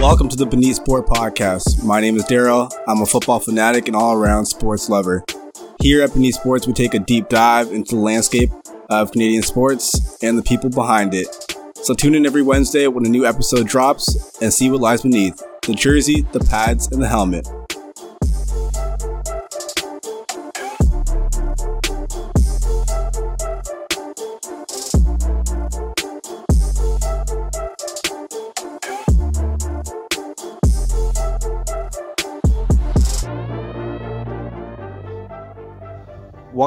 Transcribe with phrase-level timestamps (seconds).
[0.00, 1.84] Welcome to the Beneath Sport Podcast.
[1.84, 2.72] My name is Daryl.
[2.88, 5.22] I'm a football fanatic and all around sports lover.
[5.82, 8.48] Here at Beneath Sports, we take a deep dive into the landscape
[8.88, 11.28] of Canadian sports and the people behind it.
[11.82, 15.42] So tune in every Wednesday when a new episode drops and see what lies beneath
[15.66, 17.46] the jersey, the pads, and the helmet.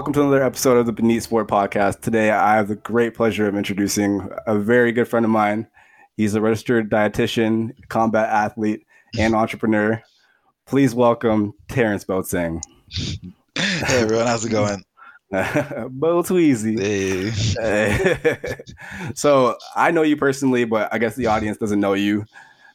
[0.03, 2.02] Welcome to another episode of the Beneath Sport Podcast.
[2.02, 5.66] Today, I have the great pleasure of introducing a very good friend of mine.
[6.17, 8.85] He's a registered dietitian, combat athlete,
[9.17, 10.03] and entrepreneur.
[10.66, 12.62] Please welcome Terrence Boateng.
[13.55, 14.84] Hey everyone, how's it going?
[15.31, 17.31] Bo Tweezy.
[17.57, 18.57] Hey.
[19.15, 22.26] so I know you personally, but I guess the audience doesn't know you.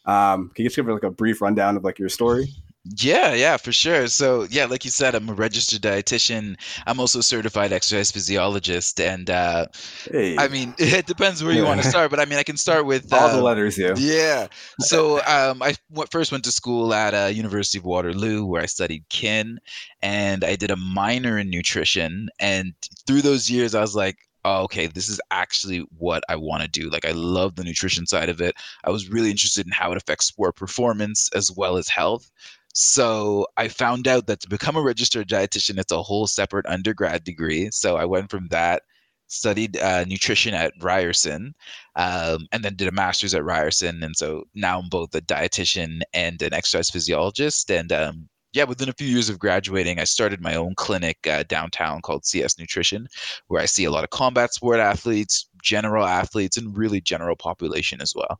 [0.06, 2.54] Um, can you just give like a brief rundown of like your story?
[2.97, 4.06] Yeah, yeah, for sure.
[4.08, 6.56] So, yeah, like you said, I'm a registered dietitian.
[6.86, 9.67] I'm also a certified exercise physiologist, and uh,
[10.11, 12.11] Hey, I mean, it depends where you want to start.
[12.11, 13.94] But I mean, I can start with all the uh, letters, yeah.
[13.97, 14.47] Yeah.
[14.81, 15.75] So um, I
[16.11, 19.59] first went to school at uh, University of Waterloo, where I studied kin,
[20.00, 22.28] and I did a minor in nutrition.
[22.39, 22.75] And
[23.06, 26.69] through those years, I was like, oh, okay, this is actually what I want to
[26.69, 26.89] do.
[26.89, 28.55] Like, I love the nutrition side of it.
[28.84, 32.31] I was really interested in how it affects sport performance as well as health.
[32.74, 37.25] So I found out that to become a registered dietitian, it's a whole separate undergrad
[37.25, 37.70] degree.
[37.72, 38.83] So I went from that
[39.28, 41.55] studied uh, nutrition at Ryerson,
[41.97, 44.02] um, and then did a master's at Ryerson.
[44.02, 47.70] And so now I'm both a dietitian and an exercise physiologist.
[47.70, 51.44] And um, yeah, within a few years of graduating, I started my own clinic uh,
[51.44, 53.06] downtown called CS Nutrition,
[53.48, 58.00] where I see a lot of combat sport athletes, general athletes, and really general population
[58.00, 58.38] as well.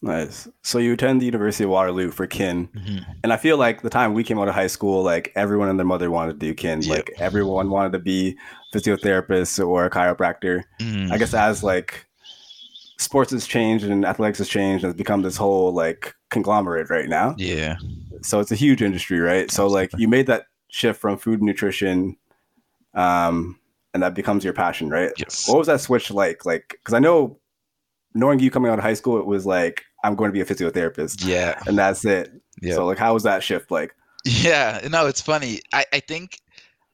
[0.00, 0.46] Nice.
[0.62, 2.68] So you attend the University of Waterloo for kin,
[3.24, 5.78] and I feel like the time we came out of high school, like everyone and
[5.78, 6.82] their mother wanted to do kin.
[6.82, 6.96] Yep.
[6.96, 8.38] Like everyone wanted to be
[8.72, 10.62] physiotherapist or a chiropractor.
[10.80, 11.10] Mhm.
[11.10, 12.06] I guess as like
[12.98, 17.08] sports has changed and athletics has changed, and it's become this whole like conglomerate right
[17.08, 17.34] now.
[17.36, 17.76] Yeah.
[18.22, 19.50] So it's a huge industry, right?
[19.50, 22.16] So like you made that shift from food and nutrition,
[22.94, 23.58] um,
[23.94, 25.10] and that becomes your passion, right?
[25.16, 25.48] Yes.
[25.48, 26.44] What was that switch like?
[26.44, 27.40] Like, because I know
[28.14, 30.44] knowing you coming out of high school, it was like I'm going to be a
[30.44, 31.60] physiotherapist, Yeah.
[31.66, 32.32] and that's it.
[32.62, 32.74] Yeah.
[32.74, 33.94] So like, how was that shift like?
[34.24, 35.60] Yeah, no, it's funny.
[35.72, 36.40] I, I think,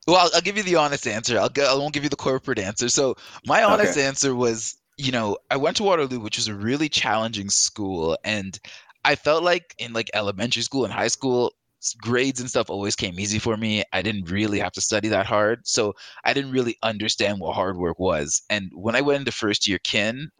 [0.06, 1.38] well, I'll, I'll give you the honest answer.
[1.38, 2.88] I'll go, I won't give you the corporate answer.
[2.88, 3.16] So
[3.47, 7.50] my honest answer was, you know, I went to Waterloo, which was a really challenging
[7.50, 8.59] school, and
[9.04, 11.53] I felt like in like elementary school and high school,
[11.98, 13.82] grades and stuff always came easy for me.
[13.93, 15.94] I didn't really have to study that hard, so
[16.25, 18.43] I didn't really understand what hard work was.
[18.48, 20.31] And when I went into first year kin,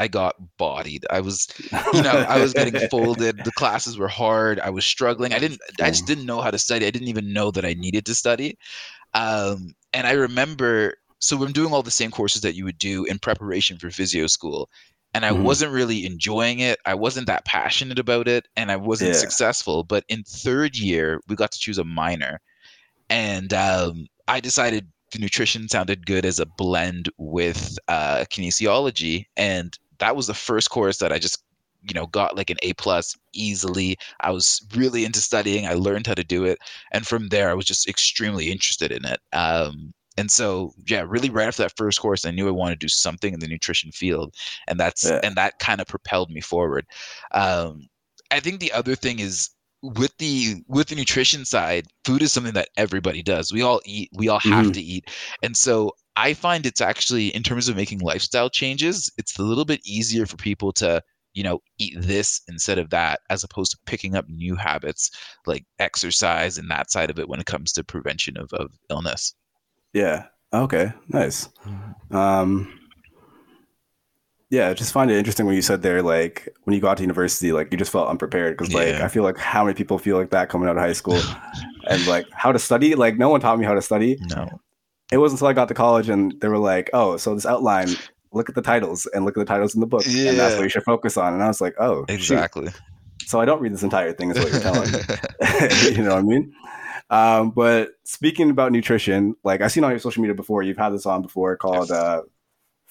[0.00, 1.06] I got bodied.
[1.10, 1.48] I was
[1.92, 3.44] you know, I was getting folded.
[3.44, 4.60] The classes were hard.
[4.60, 5.32] I was struggling.
[5.34, 5.60] I didn't.
[5.82, 6.86] I just didn't know how to study.
[6.86, 8.58] I didn't even know that I needed to study.
[9.14, 13.04] Um, and I remember, so I'm doing all the same courses that you would do
[13.04, 14.70] in preparation for physio school,
[15.14, 15.32] and I Mhm.
[15.32, 16.78] wasn't really enjoying it.
[16.86, 19.16] I wasn't that passionate about it, and I wasn't Yeah.
[19.16, 19.84] successful.
[19.84, 22.40] But in third year, we got to choose a minor,
[23.08, 30.16] and um, I decided nutrition sounded good as a blend with uh, kinesiology, and that
[30.16, 31.42] was the first course that I just
[31.82, 33.96] you know got like an A plus easily.
[34.20, 35.66] I was really into studying.
[35.66, 36.58] I learned how to do it,
[36.92, 39.20] and from there I was just extremely interested in it.
[39.32, 42.84] Um, and so yeah, really right after that first course, I knew I wanted to
[42.84, 44.34] do something in the nutrition field,
[44.66, 45.20] and that's Yeah.
[45.22, 46.84] and that kind of propelled me forward.
[47.32, 47.88] Um,
[48.30, 49.50] I think the other thing is
[49.82, 53.52] with the with the nutrition side, food is something that everybody does.
[53.52, 54.10] We all eat.
[54.12, 54.74] We all have Mhm.
[54.74, 55.10] to eat,
[55.42, 59.64] and so I find it's actually in terms of making lifestyle changes, it's a little
[59.64, 63.78] bit easier for people to you know eat this instead of that, as opposed to
[63.86, 65.10] picking up new habits
[65.46, 69.34] like exercise and that side of it when it comes to prevention of, of illness.
[69.92, 70.26] Yeah.
[70.52, 70.92] Okay.
[71.08, 71.48] Nice.
[72.10, 72.76] Um,
[74.50, 77.04] yeah, I just find it interesting when you said there, like when you got to
[77.04, 79.04] university, like you just felt unprepared because, like, Yeah.
[79.04, 81.20] I feel like how many people feel like that coming out of high school,
[81.88, 82.96] and like how to study.
[82.96, 84.18] Like, no one taught me how to study.
[84.34, 84.60] No.
[85.12, 87.88] It wasn't until I got to college and they were like, "Oh, so this outline,
[88.32, 90.62] look at the titles and look at the titles in the book, and that's what
[90.62, 92.14] you should focus on." And I was like, "Oh, shoot.
[92.14, 92.68] Exactly.
[93.26, 94.98] So I don't read this entire thing, is what you're telling me.
[95.96, 96.52] you know what I mean?
[97.10, 100.90] Um, but speaking about nutrition, like I've seen on your social media before, you've had
[100.90, 101.98] this on before called Yes.
[101.98, 102.20] uh,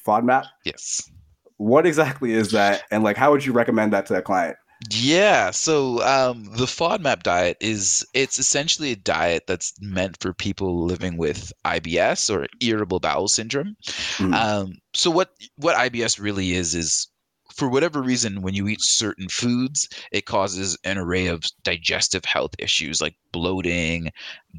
[0.05, 0.45] FODMAP.
[0.65, 1.09] yes.
[1.57, 4.55] What exactly is that, and like how would you recommend that to a client?
[4.89, 10.85] Yeah, so um, the FODMAP diet is it's essentially a diet that's meant for people
[10.85, 13.75] living with IBS or irritable bowel syndrome.
[14.17, 14.33] Mm.
[14.33, 17.09] Um, so what what IBS really is is
[17.53, 22.51] for whatever reason, when you eat certain foods, it causes an array of digestive health
[22.57, 24.11] issues like bloating,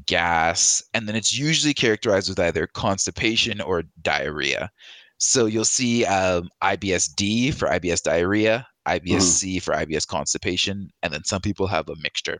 [0.05, 4.69] gas, and then it's usually characterized with either constipation or diarrhea.
[5.17, 9.61] So you'll see um, IBS-D for IBS diarrhea, IBS-C mm.
[9.61, 12.39] for IBS constipation, and then some people have a mixture.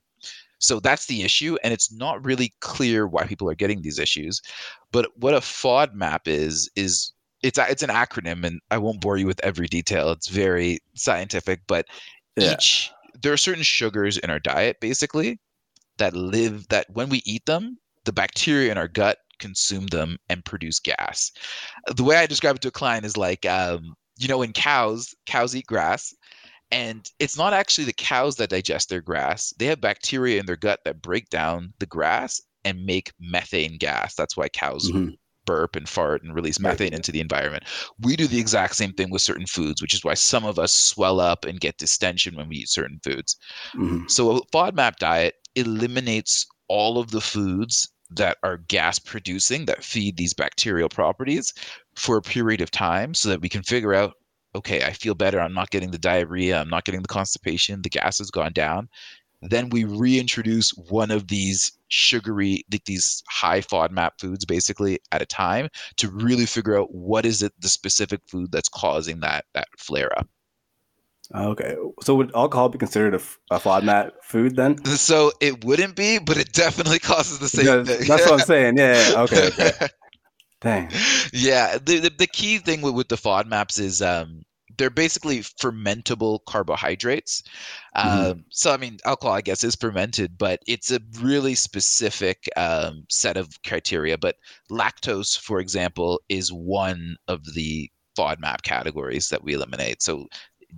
[0.60, 4.42] So that's the issue, and it's not really clear why people are getting these issues.
[4.92, 9.26] But what a FODMAP is is it's it's an acronym, and I won't bore you
[9.26, 10.12] with every detail.
[10.12, 11.86] It's very scientific, but
[12.36, 12.54] yeah.
[12.54, 12.92] each
[13.22, 15.40] there are certain sugars in our diet basically
[15.98, 20.46] that live that when we eat them, the bacteria in our gut consume them and
[20.46, 21.32] produce gas.
[21.96, 25.14] The way I describe it to a client is like, um, you know, in cows,
[25.26, 26.14] cows eat grass,
[26.72, 29.54] and it's not actually the cows that digest their grass.
[29.58, 34.16] They have bacteria in their gut that break down the grass and make methane gas.
[34.16, 35.10] That's why cows mm-hmm.
[35.46, 37.64] burp and fart and release methane into the environment.
[38.00, 40.72] We do the exact same thing with certain foods, which is why some of us
[40.72, 43.36] swell up and get distension when we eat certain foods.
[43.76, 44.08] Mm-hmm.
[44.08, 50.18] So a FODMAP diet eliminates all of the foods that are gas producing that feed
[50.18, 51.54] these bacterial properties
[51.96, 54.14] for a period of time so that we can figure out
[54.54, 55.40] okay, I feel better.
[55.40, 56.60] I'm not getting the diarrhea.
[56.60, 57.82] I'm not getting the constipation.
[57.82, 58.90] The gas has gone down.
[59.42, 65.70] Then we reintroduce one of these sugary, these high FODMAP foods basically at a time
[65.98, 70.18] to really figure out what is it, the specific food that's causing that that flare
[70.20, 70.28] up.
[71.34, 74.84] Okay, so would alcohol be considered a, a FODMAP food then?
[74.86, 78.08] So it wouldn't be, but it definitely causes the same yeah, thing.
[78.08, 78.78] That's what I'm saying.
[78.78, 79.12] Yeah.
[79.12, 79.22] yeah.
[79.22, 79.48] Okay.
[79.48, 79.72] okay.
[80.62, 80.92] Dang.
[81.34, 81.78] Yeah.
[81.78, 84.44] The, the, the key thing with, with the FODMAPs is um,
[84.78, 87.44] they're basically fermentable carbohydrates.
[87.96, 88.32] Mm-hmm.
[88.32, 93.06] Um, so, I mean, alcohol, I guess, is fermented, but it's a really specific um,
[93.10, 94.18] set of criteria.
[94.18, 94.36] But
[94.72, 100.02] lactose, for example, is one of the FODMAP categories that we eliminate.
[100.02, 100.28] So,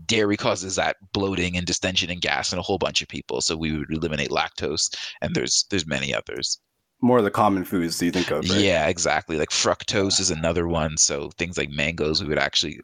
[0.06, 3.42] dairy causes that bloating and distension and gas in a whole bunch of people.
[3.42, 6.60] So we would eliminate lactose, and there's there's many others
[7.04, 8.50] more of the common foods you think of.
[8.50, 8.62] Right?
[8.62, 9.38] Yeah, exactly.
[9.38, 10.98] Like fructose is another one.
[10.98, 12.80] So things like mangoes, we would actually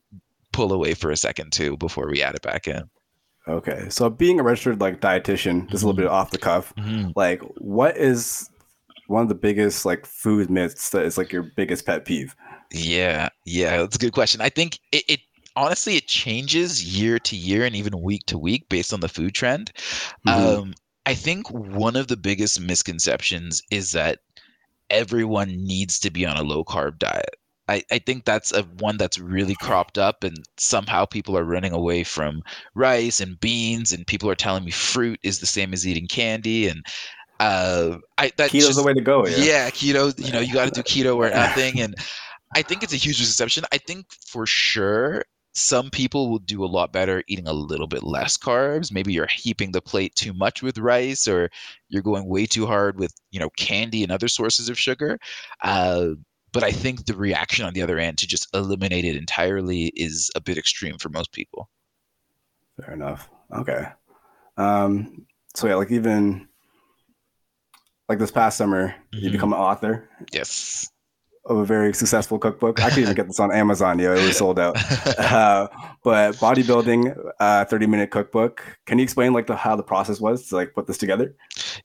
[0.52, 2.84] pull away for a second too before we add it back in.
[3.48, 5.72] Okay, so being a registered like dietitian, just mm-hmm.
[5.72, 6.14] a little bit mm-hmm.
[6.14, 7.12] off the cuff, mm-hmm.
[7.16, 8.50] like what is
[9.08, 12.36] one of the biggest like food myths that is like your biggest pet peeve?
[12.72, 14.42] Yeah, yeah, that's a good question.
[14.42, 15.20] I think it, it
[15.56, 19.34] honestly it changes year to year and even week to week based on the food
[19.34, 19.72] trend.
[20.28, 20.60] Mm-hmm.
[20.60, 20.74] Um,
[21.06, 24.20] I think one of the biggest misconceptions is that
[24.90, 27.36] everyone needs to be on a low carb diet.
[27.70, 31.72] I, I think that's a one that's really cropped up and somehow people are running
[31.72, 32.42] away from
[32.74, 36.68] rice and beans and people are telling me fruit is the same as eating candy
[36.68, 36.84] and
[37.40, 39.26] uh I that keto's just, the way to go.
[39.28, 41.80] Yeah, yeah keto, you know, you gotta do keto or nothing.
[41.80, 41.96] And
[42.56, 43.64] I think it's a huge misconception.
[43.72, 45.24] I think for sure
[45.60, 48.92] some people will do a lot better eating a little bit less carbs.
[48.92, 51.50] Maybe you're heaping the plate too much with rice or
[51.90, 55.20] you're going way too hard with you know candy and other sources of sugar.
[55.64, 56.10] Uh,
[56.52, 60.32] but i think the reaction on the other end to just eliminate it entirely is
[60.36, 61.70] a bit extreme for most people.
[62.82, 63.30] Fair enough.
[63.54, 63.88] Okay.
[64.58, 65.26] Um
[65.56, 66.48] so yeah like even
[68.08, 69.26] like this past summer mm-hmm.
[69.26, 70.10] you become an author?
[70.34, 70.90] Yes
[71.46, 72.82] of a very successful cookbook.
[72.82, 74.00] I can even get this on Amazon.
[74.00, 74.78] Yeah, it was sold out.
[75.30, 75.68] Uh,
[76.04, 78.78] but bodybuilding, uh, thirty minute cookbook.
[78.86, 81.36] Can you explain like the how the process was to like put this together?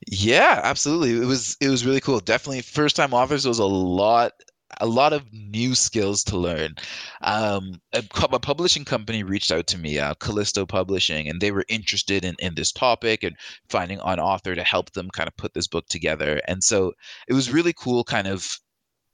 [0.06, 1.20] Yeah, absolutely.
[1.20, 2.20] It was it was really cool.
[2.20, 4.32] Definitely first time authors was a lot
[4.80, 6.74] a lot of new skills to learn.
[7.22, 8.02] Um, a,
[8.32, 12.34] a, publishing company reached out to me, uh, Callisto Publishing, and they were interested in,
[12.38, 13.36] in this topic and
[13.68, 16.40] finding an author to help them kind of put this book together.
[16.48, 16.92] And so
[17.28, 18.58] it was really cool, kind of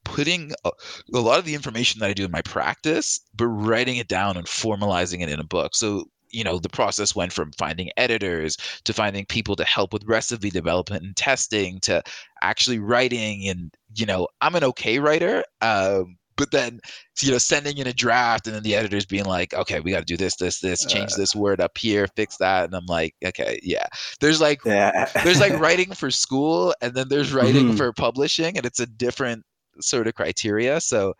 [0.04, 0.70] putting a,
[1.14, 4.36] a, lot of the information that I do in my practice, but writing it down
[4.36, 5.74] and formalizing it in a book.
[5.74, 10.04] So, you know, the process went from finding editors to finding people to help with
[10.06, 12.02] recipe development and testing to
[12.42, 13.48] actually writing.
[13.48, 15.44] And, you know, I'm an okay writer.
[15.60, 16.80] Um, but then
[17.20, 19.98] you know sending in a draft and then the editors being like okay we got
[19.98, 22.86] to do this this this change uh, this word up here fix that and i'm
[22.86, 23.86] like okay yeah
[24.20, 25.06] there's like yeah.
[25.22, 27.76] there's like writing for school and then there's writing mm-hmm.
[27.76, 29.44] for publishing and it's a different
[29.82, 30.80] sort of criteria.
[30.80, 31.14] So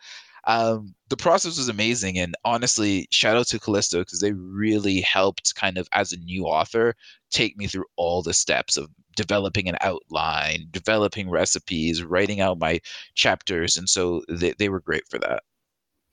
[0.45, 2.19] um, the process was amazing.
[2.19, 6.45] And honestly, shout out to Callisto because they really helped kind of as a new
[6.45, 6.95] author
[7.31, 12.81] take me through all the steps of developing an outline, developing recipes, writing out my
[13.15, 13.77] chapters.
[13.77, 15.43] And so they, they were great for that.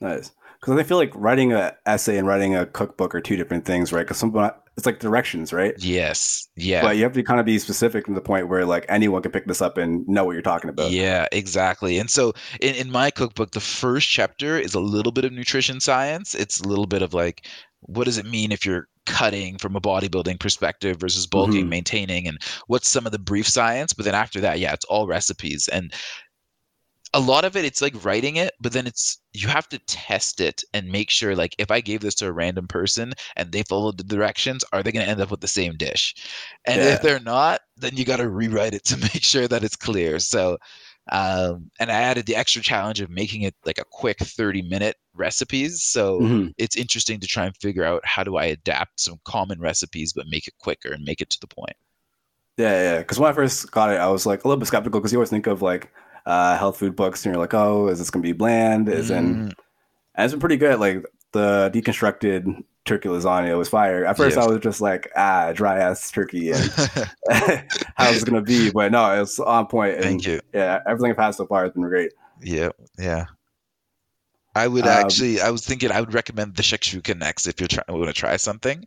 [0.02, 0.32] Nice.
[0.60, 3.94] Because I feel like writing an essay and writing a cookbook are two different things,
[3.94, 4.02] right?
[4.04, 5.74] Because someone it's like directions, right?
[5.80, 6.48] Yes.
[6.56, 6.84] Yeah.
[6.84, 9.32] But you have to kind of be specific to the point where like anyone can
[9.32, 10.92] pick this up and know what you're talking about.
[10.92, 11.98] Yeah, exactly.
[11.98, 15.80] And so in, in my cookbook, the first chapter is a little bit of nutrition
[15.80, 16.36] science.
[16.36, 17.48] It's a little bit of like
[17.82, 21.70] what does it mean if you're cutting from a bodybuilding perspective versus bulking, Mhm.
[21.70, 23.94] maintaining, and what's some of the brief science.
[23.94, 25.68] But then after that, yeah, it's all recipes.
[25.70, 25.94] And
[27.14, 30.42] a lot of it, it's like writing it, but then it's you have to test
[30.42, 33.64] it and make sure, like, if I gave this to a random person and they
[33.64, 36.16] followed the directions, are they going to end up with the same dish?
[36.66, 36.84] And Yeah.
[36.84, 40.20] if they're not, then you got to rewrite it to make sure that it's clear.
[40.20, 40.58] So,
[41.12, 44.96] um, and I added the extra challenge of making it like a quick 30 minute
[45.14, 45.84] recipes.
[45.84, 46.54] So Mhm.
[46.58, 50.28] it's interesting to try and figure out how do I adapt some common recipes but
[50.30, 51.76] make it quicker and make it to the point.
[52.58, 52.98] Yeah, yeah.
[53.00, 55.20] Because when I first got it, I was like a little bit skeptical because you
[55.20, 55.92] always think of like
[56.28, 58.90] uh, health food books and you're like, oh, is this gonna be bland?
[58.90, 59.54] Is in Mm,
[60.16, 60.80] and it's been pretty good.
[60.80, 64.06] Like the deconstructed turkey lasagna was fire.
[64.06, 64.46] At first, Yes.
[64.46, 66.72] I was just like, ah, dry ass turkey, and
[67.96, 68.70] how's it gonna be?
[68.72, 69.96] But no, it's on point.
[69.96, 70.40] And Thank you.
[70.54, 72.12] yeah, everything I've had so far has been great.
[72.42, 72.70] Yeah,
[73.00, 73.26] yeah.
[74.58, 77.68] I would Um, actually, I was thinking, I would recommend the shakshuka next if you're
[77.68, 78.86] trying want to try something.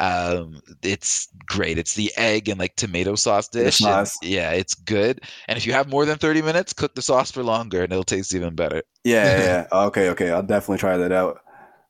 [0.00, 1.78] Um, it's great.
[1.78, 3.80] It's the egg and like tomato sauce dish.
[3.82, 5.20] and yeah, it's good.
[5.48, 8.04] And if you have more than 30 minutes, cook the sauce for longer, and it'll
[8.04, 8.82] taste even better.
[9.04, 9.86] Yeah, yeah, yeah.
[9.86, 10.30] okay, okay.
[10.30, 11.40] I'll definitely try that out.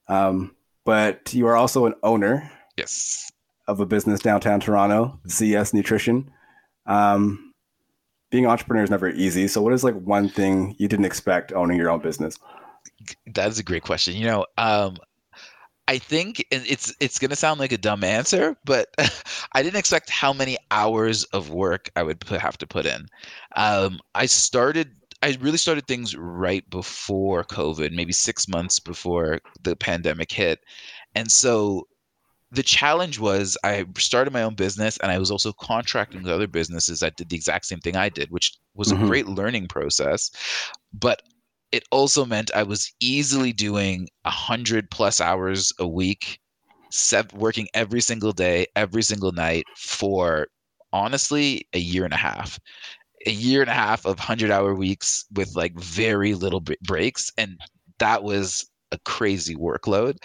[0.08, 3.30] Um, but you are also an owner Yes.
[3.68, 6.30] of a business downtown Toronto, CS Nutrition.
[6.86, 7.54] Um,
[8.30, 9.46] being an entrepreneur is never easy.
[9.46, 12.38] So, what is like one thing you didn't expect owning your own business?
[13.26, 14.14] That is a great question.
[14.14, 14.96] You know, um,
[15.88, 18.88] I think it's it's gonna sound like a dumb answer, but
[19.52, 23.06] I didn't expect how many hours of work I would put, have to put in.
[23.56, 24.94] Um, I started.
[25.24, 30.60] I really started things right before COVID, maybe six months before the pandemic hit,
[31.14, 31.86] and so
[32.50, 36.46] the challenge was I started my own business and I was also contracting with other
[36.46, 39.02] businesses that did the exact same thing I did, which was Mhm.
[39.04, 40.30] a great learning process.
[40.92, 41.22] But
[41.73, 46.38] it also meant I was easily doing a hundred plus hours a week,
[47.33, 50.49] working every single day, every single night for
[50.93, 52.61] honestly a year and a half.
[53.26, 57.59] A year and a half of hundred hour weeks with like very little breaks, and
[57.99, 60.17] that was a crazy workload.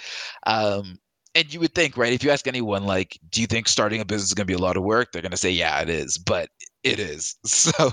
[0.46, 0.98] Um,
[1.36, 2.12] and you would think, right?
[2.12, 4.58] If you ask anyone, like, do you think starting a business is going to be
[4.58, 5.12] a lot of work?
[5.12, 6.18] They're going to say, yeah, it is.
[6.18, 6.50] But
[6.84, 7.36] it is.
[7.46, 7.92] So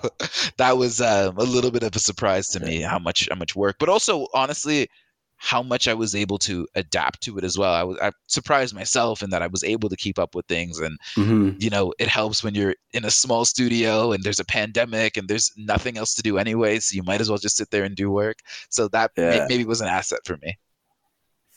[0.58, 3.56] that was um, a little bit of a surprise to me how much how much
[3.56, 4.88] work, but also honestly
[5.36, 7.72] how much I was able to adapt to it as well.
[7.74, 10.78] I was I surprised myself in that I was able to keep up with things
[10.80, 14.44] and hmm you know it helps when you're in a small studio and there's a
[14.46, 17.70] pandemic and there's nothing else to do anyway so you might as well just sit
[17.70, 18.38] there and do work
[18.70, 20.58] so that may- maybe was an asset for me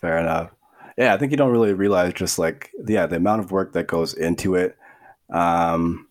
[0.01, 0.51] Fair enough.
[0.97, 3.87] Yeah, I think you don't really realize just like yeah the amount of work that
[3.87, 4.75] goes into it.
[5.31, 6.06] Um,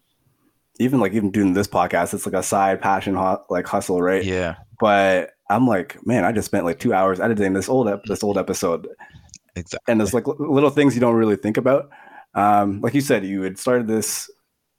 [0.79, 3.15] even like even doing this podcast, it's like a side passion,
[3.49, 4.25] like hustle, right?
[4.25, 8.05] yeah But I'm like, man, I just spent like two hours editing this old ep-
[8.05, 8.89] this old episode,
[9.55, 11.91] exactly and there's like li- little things you don't really think about.
[12.35, 14.29] Um, like you said, you had started this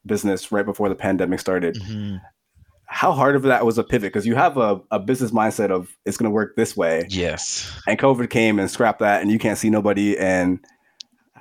[0.06, 1.75] business right before the pandemic started.
[1.75, 2.22] Mhm.
[2.89, 4.13] How hard of that was a pivot?
[4.13, 7.70] Because you have a, a business mindset of it's going to work this way, yes
[7.88, 10.18] and COVID came and scrapped that, and you can't see nobody.
[10.18, 10.60] And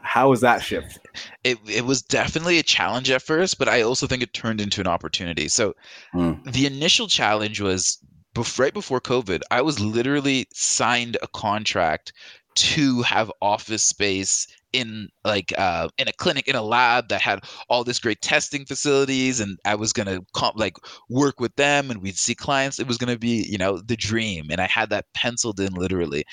[0.06, 0.98] how was that shift?
[1.44, 4.80] it, it was definitely a challenge at first, but I also think it turned into
[4.80, 5.48] an opportunity.
[5.48, 5.74] So
[6.14, 6.52] Mm.
[6.52, 7.98] the initial challenge was
[8.34, 9.42] bef- right before COVID.
[9.50, 12.12] I was literally signed a contract
[12.56, 17.40] to have office space in like uh, in a clinic in a lab that had
[17.68, 20.76] all this great testing facilities and i was going to comp- like
[21.08, 23.96] work with them and we'd see clients it was going to be you know the
[23.96, 26.24] dream and i had that penciled in literally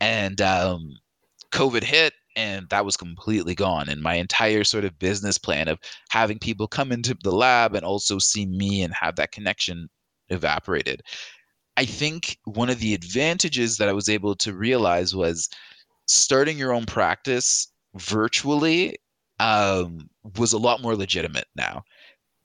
[0.00, 0.96] and um,
[1.52, 3.88] COVID hit and that was completely gone.
[3.88, 5.78] And my entire sort of business plan of
[6.10, 9.88] having people come into the lab and also see me and have that connection
[10.28, 11.02] evaporated.
[11.76, 15.48] I think one of the advantages that I was able to realize was
[16.06, 18.96] starting your own practice virtually
[19.40, 21.82] um, was a lot more legitimate now.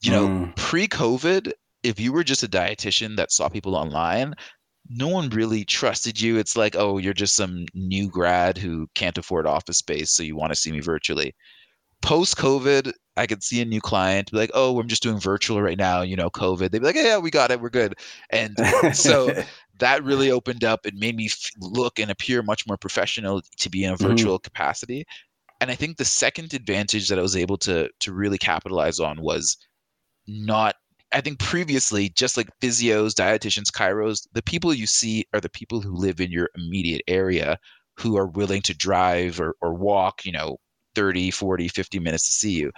[0.01, 0.55] You know, Mm.
[0.55, 1.51] pre COVID,
[1.83, 4.33] if you were just a dietitian that saw people online,
[4.89, 6.37] no one really trusted you.
[6.37, 10.35] It's like, oh, you're just some new grad who can't afford office space, so you
[10.35, 11.35] want to see me virtually.
[12.01, 15.61] Post COVID, I could see a new client be like, oh, I'm just doing virtual
[15.61, 16.71] right now, you know, COVID.
[16.71, 17.95] They'd be like, yeah, we got it, we're good.
[18.31, 18.57] And
[18.93, 19.33] so
[19.79, 21.29] that really opened up and made me
[21.59, 24.07] look and appear much more professional to be in a Mhm.
[24.09, 25.05] virtual capacity.
[25.61, 29.21] And I think the second advantage that I was able to to really capitalize on
[29.21, 29.57] was
[30.27, 30.75] not
[31.11, 35.81] I think previously, just like physios, dietitians, chiros, the people you see are the people
[35.81, 37.57] who live in your immediate area
[37.97, 40.57] who are willing to drive or, or walk, you know,
[40.95, 42.71] 30, 40, 50 minutes to see you.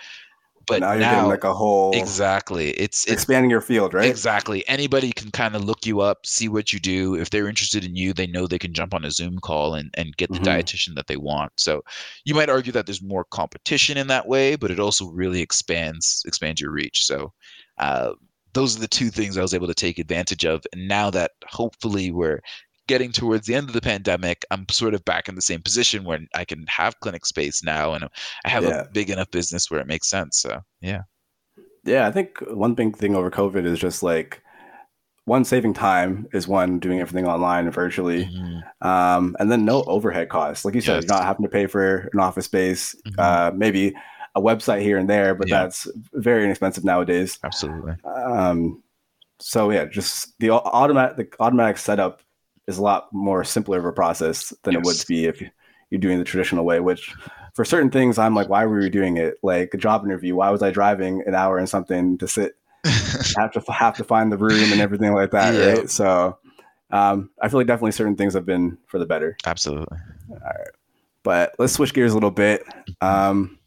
[0.67, 4.09] But now you're now getting like a whole exactly it's it's expanding your field, right?
[4.09, 4.67] Exactly.
[4.67, 7.15] Anybody can kind of look you up, see what you do.
[7.15, 9.91] If they're interested in you, they know they can jump on a Zoom call and,
[9.95, 10.43] and get the Mhm.
[10.45, 11.51] dietitian that they want.
[11.57, 11.81] So
[12.25, 16.23] you might argue that there's more competition in that way, but it also really expands
[16.25, 17.05] expands your reach.
[17.05, 17.31] So
[17.77, 18.13] uh,
[18.53, 20.63] those are the two things I was able to take advantage of.
[20.73, 22.39] And now that hopefully we're
[22.91, 26.03] getting towards the end of the pandemic, I'm sort of back in the same position
[26.03, 28.03] where I can have clinic space now and
[28.43, 28.81] I have Yeah.
[28.81, 30.39] a big enough business where it makes sense.
[30.41, 31.03] So yeah.
[31.85, 34.41] Yeah, I think one big thing over COVID is just like
[35.23, 38.61] one saving time is one doing everything online and virtually, Mhm.
[38.85, 40.65] um, and then no overhead costs.
[40.65, 41.09] Like you said, Yes.
[41.09, 43.19] not having to pay for an office space, Mhm.
[43.19, 43.93] uh, maybe
[44.35, 45.61] a website here and there, but Yeah.
[45.61, 47.39] that's very inexpensive nowadays.
[47.41, 47.93] Absolutely.
[48.03, 48.83] Um,
[49.39, 52.21] so yeah, just the automatic the automatic setup
[52.71, 55.41] is a lot more simpler of a process than it would be if
[55.89, 56.79] you're doing the traditional way.
[56.79, 57.13] Which
[57.53, 59.35] for certain things, I'm like, why were we doing it?
[59.43, 62.53] Like a job interview, why was I driving an hour and something to sit,
[63.37, 65.73] have to have to find the room and everything like that, Yeah.
[65.73, 65.89] right?
[65.89, 66.37] So
[66.91, 69.37] um, I feel like definitely certain things have been for the better.
[69.45, 69.97] Absolutely.
[70.29, 70.67] All right,
[71.23, 72.63] but let's switch gears a little bit.
[73.01, 73.57] Um,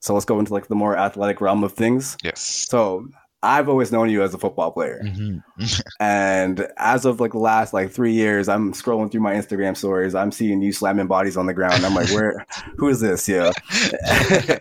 [0.00, 2.16] so let's go into like the more athletic realm of things.
[2.22, 2.66] Yes.
[2.68, 3.08] So
[3.44, 5.00] I've always known you as a football player.
[5.04, 5.42] Mhm.
[6.00, 10.14] And as of like the last like three years, I'm scrolling through my Instagram stories.
[10.14, 11.84] I'm seeing you slamming bodies on the ground.
[11.84, 12.44] I'm like, where?
[12.78, 13.28] Who is this?
[13.28, 13.52] Yeah.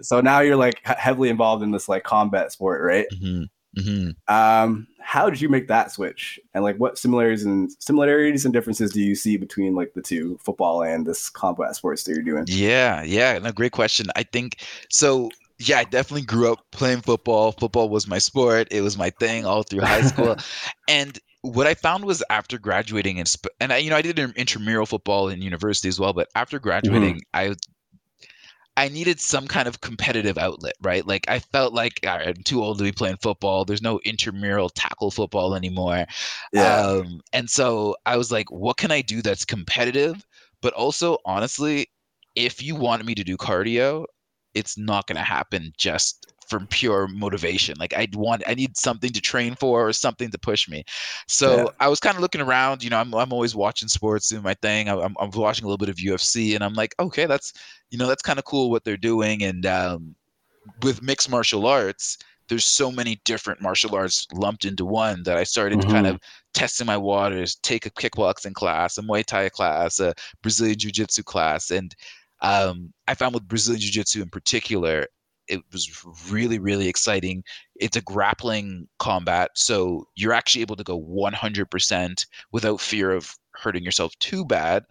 [0.00, 3.06] so now you're like heavily involved in this like combat sport, right?
[3.14, 3.48] Mhm.
[3.78, 4.14] Mhm.
[4.28, 6.40] Um, how did you make that switch?
[6.54, 10.38] And like, what similarities and similarities and differences do you see between like the two
[10.42, 12.44] football and this combat sports that you're doing?
[12.48, 14.06] Yeah, yeah, no, great question.
[14.16, 14.56] I think
[14.90, 15.30] so.
[15.58, 17.52] Yeah, I definitely grew up playing football.
[17.52, 18.68] Football was my sport.
[18.70, 20.36] It was my thing all through high school.
[20.88, 24.18] and what I found was after graduating and sp- and I, you know, I did
[24.18, 26.12] intramural football in university as well.
[26.12, 27.54] But after graduating, I
[28.78, 31.04] I needed some kind of competitive outlet, right?
[31.04, 33.64] Like I felt like right, I'm too old to be playing football.
[33.64, 36.06] There's no intramural tackle football anymore.
[36.52, 36.76] Yeah.
[36.76, 40.24] Um, and so I was like, what can I do that's competitive?
[40.62, 41.88] But also, honestly,
[42.36, 44.04] if you want me to do cardio,
[44.58, 47.76] it's not going to happen just from pure motivation.
[47.78, 50.84] Like I want, I need something to train for or something to push me.
[51.28, 51.68] So Yeah.
[51.80, 52.82] I was kind of looking around.
[52.82, 54.88] You know, I'm I'm always watching sports, doing my thing.
[54.88, 57.52] I'm I'm watching a little bit of UFC, and I'm like, okay, that's
[57.90, 59.42] you know, that's kind of cool what they're doing.
[59.44, 60.14] And um,
[60.82, 62.18] with mixed martial arts,
[62.48, 66.14] there's so many different martial arts lumped into one that I started kind Mhm.
[66.14, 66.18] of
[66.54, 71.22] testing my waters, take a kickboxing class, a Muay Thai class, a Brazilian Jiu Jitsu
[71.22, 71.70] class.
[71.70, 71.94] And
[72.40, 75.06] um, I found with Brazilian Jiu Jitsu in particular,
[75.48, 77.42] it was really, really exciting.
[77.76, 79.50] It's a grappling combat.
[79.54, 84.84] So you're actually able to go 100% without fear of hurting yourself too bad.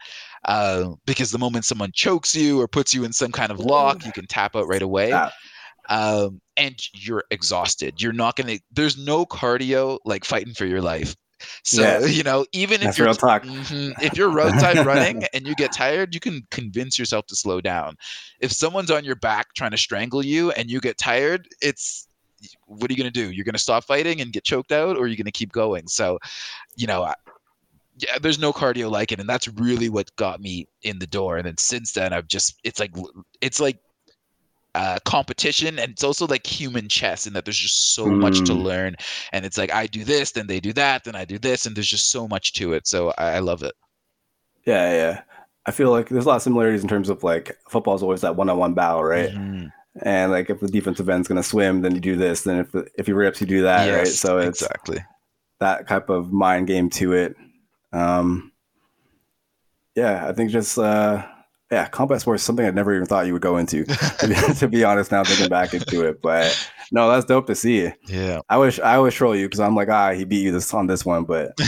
[0.46, 4.06] Uh, because the moment someone chokes you or puts you in some kind of lock,
[4.06, 5.30] you can tap out right away Yeah.
[5.90, 8.02] um, and you're exhausted.
[8.02, 8.58] You're not gonna.
[8.72, 11.16] There's no cardio like fighting for your life.
[11.64, 12.06] So Yeah.
[12.06, 13.08] you know, even if you're.
[13.08, 13.94] Mhm.
[14.02, 17.96] if you're roadside running and you get tired, you can convince yourself to slow down.
[18.40, 22.08] If someone's on your back trying to strangle you and you get tired, it's
[22.66, 23.32] what are you gonna do?
[23.32, 25.88] You're gonna stop fighting and get choked out, or you're gonna keep going.
[25.88, 26.20] So,
[26.76, 27.04] you know.
[27.04, 27.16] I,
[28.00, 31.38] yeah, there's no cardio like it, and that's really what got me in the door.
[31.38, 32.92] And then since then, I've just it's like
[33.42, 33.80] it's like
[34.78, 38.54] uh, competition and it's also like human chess in that there's just so much to
[38.54, 38.64] Mm.
[38.70, 38.96] learn
[39.34, 41.76] and it's like i do this then they do that then i do this and
[41.76, 43.74] there's just so much to it so i, I love it
[44.66, 45.22] Yeah, yeah.
[45.66, 48.22] I feel like there's a lot of similarities in terms of like football is always
[48.22, 49.32] that one-on-one battle, right?
[49.32, 49.72] Mhm.
[50.02, 52.44] And like if the defensive end's gonna swim, then you do this.
[52.44, 54.08] Then if if he rips, you do that, right?
[54.08, 55.00] So it's exactly
[55.60, 57.36] that type of mind game to it.
[57.92, 58.52] Um,
[59.96, 61.26] yeah, I think just uh,
[61.72, 63.84] yeah, combat sports is something I never even thought you would go into.
[64.60, 67.92] to, be, honest, now thinking back into it, but no, that's dope to see.
[68.08, 70.74] yeah I wish I would troll you because I'm like, ah, he beat you this
[70.74, 71.54] on this one, but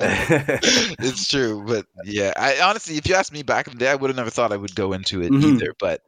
[0.00, 3.94] it's true but yeah i honestly if you asked me back in the day i
[3.94, 5.54] would have never thought i would go into it Mhm.
[5.56, 6.02] either but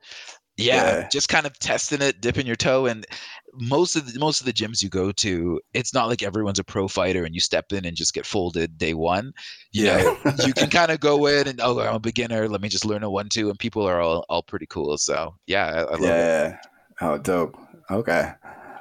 [0.56, 1.08] yeah, Yeah.
[1.10, 3.06] just kind of testing it dipping your toe and
[3.54, 6.64] most of the most of the gyms you go to it's not like everyone's a
[6.64, 9.32] pro fighter and you step in and just get folded day one
[9.72, 12.68] you know you can kind of go in and oh i'm a beginner let me
[12.68, 15.78] just learn a one two and people are all, all pretty cool so yeah i,
[15.80, 16.56] I love it yeah.
[17.00, 17.56] Oh, dope.
[17.90, 18.32] Okay.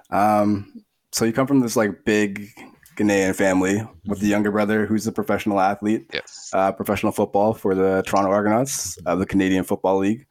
[0.09, 2.49] Um, so you come from this like big
[2.97, 7.75] Ghanaian family with the younger brother who's a professional athlete, yes uh, professional football for
[7.75, 10.25] the Toronto Argonauts of the Canadian Football League.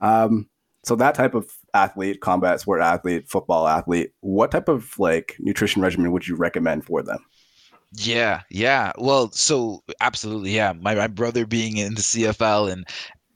[0.00, 0.48] Um,
[0.84, 5.82] so that type of athlete, combat sport athlete, football athlete, what type of like nutrition
[5.82, 7.18] regimen would you recommend for them?
[7.92, 8.92] Yeah, yeah.
[8.98, 10.72] Well, so absolutely, yeah.
[10.72, 12.86] My my brother being in the CFL and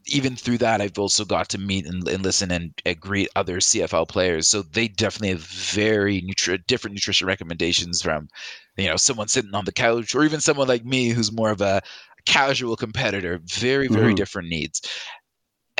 [0.06, 3.58] even through that, I've also got to meet and, and listen and, and, greet other
[3.58, 4.48] CFL players.
[4.48, 8.28] So they definitely have very nutri- different nutrition recommendations from,
[8.76, 11.60] you know, someone sitting on the couch or even someone like me who's more of
[11.60, 11.82] a
[12.26, 13.40] casual competitor.
[13.44, 14.14] Very, very mm-hmm.
[14.16, 14.82] different needs.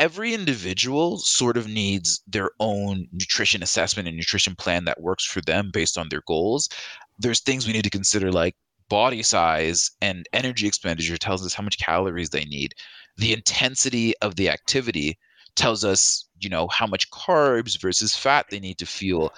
[0.03, 5.41] Every individual sort of needs their own nutrition assessment and nutrition plan that works for
[5.41, 6.69] them based on their goals.
[7.19, 8.57] There's things we need to consider like
[8.89, 12.75] body size and energy expenditure tells us how much calories they need
[13.17, 15.19] the intensity of the activity
[15.55, 19.33] tells us you know how much carbs versus fat they need to fuel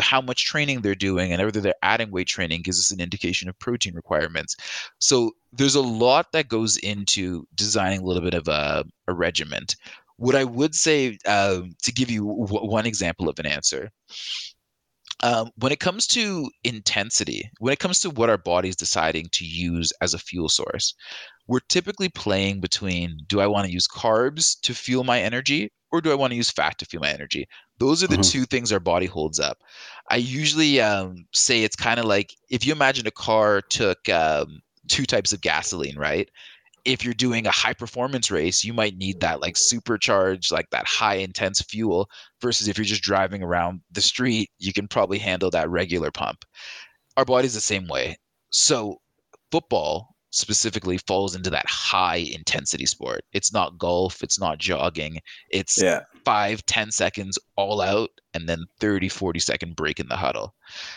[0.00, 3.48] how much training they're doing and whether they're adding weight training gives us an indication
[3.48, 4.56] of protein requirements.
[4.98, 9.76] So there's a lot that goes into designing a little bit of a, a regiment
[10.16, 13.90] what i would say uh, to give you w- one example of an answer
[15.22, 19.44] um, when it comes to intensity, when it comes to what our body's deciding to
[19.44, 20.94] use as a fuel source,
[21.46, 26.00] we're typically playing between do I want to use carbs to fuel my energy or
[26.00, 27.48] do I want to use fat to fuel my energy?
[27.78, 28.22] Those are the mm-hmm.
[28.22, 29.58] two things our body holds up.
[30.08, 34.60] I usually um, say it's kind of like if you imagine a car took um,
[34.88, 36.28] two types of gasoline, right?
[36.84, 40.86] If you're doing a high performance race, you might need that like supercharged, like that
[40.86, 42.08] high intense fuel,
[42.40, 46.44] versus if you're just driving around the street, you can probably handle that regular pump.
[47.16, 48.16] Our body's the same way.
[48.50, 49.00] So,
[49.52, 53.22] football specifically falls into that high intensity sport.
[53.32, 55.18] It's not golf, it's not jogging.
[55.50, 56.00] It's yeah.
[56.24, 60.54] five, 10 seconds all out and then 30, 40 second break in the huddle.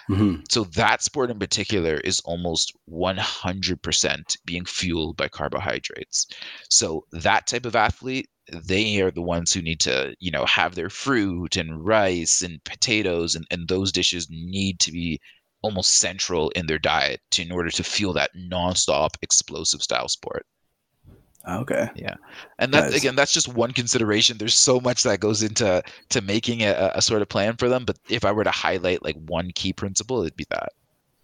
[0.10, 0.42] Mm-hmm.
[0.50, 6.28] So that sport in particular is almost 100% being fueled by carbohydrates.
[6.70, 10.76] So that type of athlete, they are the ones who need to, you know, have
[10.76, 15.20] their fruit and rice and potatoes and, and those dishes need to be
[15.64, 20.46] almost central in their diet to, in order to fuel that nonstop explosive style sport.
[21.50, 21.90] Okay.
[21.96, 22.16] Yeah,
[22.60, 22.96] and that nice.
[22.96, 24.38] again, that's just one consideration.
[24.38, 27.84] There's so much that goes into to making a, a sort of plan for them.
[27.84, 30.70] But if I were to highlight like one key principle, it'd be that.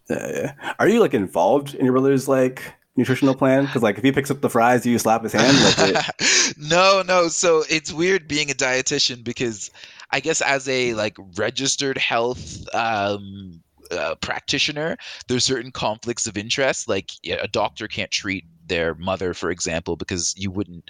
[0.10, 0.74] Yeah, yeah.
[0.80, 3.66] Are you like involved in your brother's like nutritional plan?
[3.66, 5.58] Because like if he picks up the fries, do you slap his hand?
[5.78, 6.06] Like
[6.58, 7.30] no, no.
[7.30, 9.72] So it's weird being a dietitian because
[10.12, 14.98] I guess as a like registered health um, uh, practitioner,
[15.28, 16.88] there's certain conflicts of interest.
[16.88, 20.90] Like a doctor can't treat their mother, for example, because you wouldn't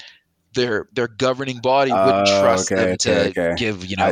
[0.54, 3.56] their their governing body wouldn't uh, trust okay, them to okay, okay.
[3.56, 4.12] give you know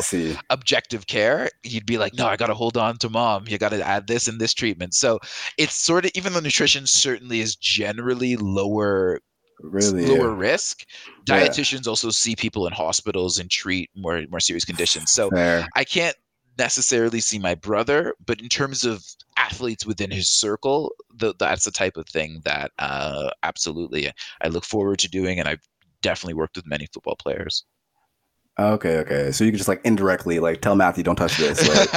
[0.50, 4.08] objective care you'd be like no i gotta hold on to mom you gotta add
[4.08, 5.20] this and this treatment so
[5.58, 9.20] it's sort of even though nutrition certainly is generally lower
[9.62, 10.52] really lower yeah.
[10.52, 10.86] risk
[11.26, 11.90] dietitians yeah.
[11.90, 15.68] also see people in hospitals and treat more more serious conditions so Fair.
[15.76, 16.16] i can't
[16.58, 19.04] necessarily see my brother, but in terms of
[19.38, 24.66] athletes within his circle, the, that's the type of thing that uh, absolutely I look
[24.66, 25.68] forward to doing, and I've
[26.02, 27.66] definitely worked with many football players.
[28.60, 29.32] Okay, okay.
[29.32, 31.62] So you can just like indirectly like tell Matthew, don't touch this.
[31.68, 31.90] Like.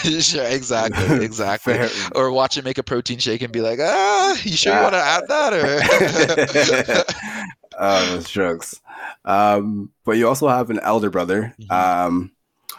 [0.20, 1.74] sure, exactly, exactly.
[1.74, 1.88] Fair.
[2.16, 4.78] Or watch him make a protein shake and be like, ah, you sure yeah.
[4.78, 5.52] you want to add that?
[6.98, 7.04] Or
[7.78, 8.80] oh, jokes.
[9.24, 11.54] Um, but you also have an elder brother.
[11.60, 11.72] Mm-hmm.
[11.72, 12.32] Um,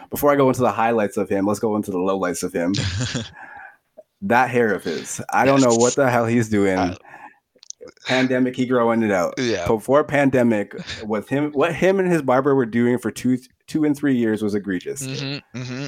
[0.10, 2.74] before I go into the highlights of him, let's go into the lowlights of him.
[4.22, 6.78] that hair of his, I don't know what the hell he's doing.
[6.78, 6.96] Uh,
[8.06, 9.36] pandemic, he growing it out.
[9.38, 9.68] Yeah.
[9.68, 13.96] Before pandemic, with him, what him and his barber were doing for two, two and
[13.96, 15.06] three years was egregious.
[15.06, 15.88] Mm-hmm, mm-hmm.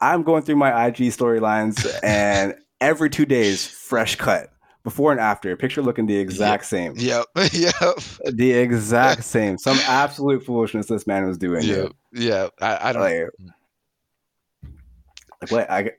[0.00, 4.50] I'm going through my IG storylines, and every two days, fresh cut
[4.86, 6.64] before and after, picture looking the exact yep.
[6.64, 6.94] same.
[6.96, 7.26] Yep.
[7.52, 7.98] Yep.
[8.34, 9.58] The exact same.
[9.58, 11.64] Some absolute foolishness this man was doing.
[11.64, 11.92] Yep.
[12.12, 12.48] Yeah.
[12.60, 13.30] I, I don't like,
[15.42, 15.90] like what I